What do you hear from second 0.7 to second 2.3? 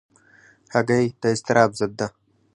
هګۍ د اضطراب ضد ده.